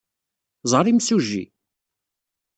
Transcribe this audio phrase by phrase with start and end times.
[0.71, 1.43] Ẓer imsujji!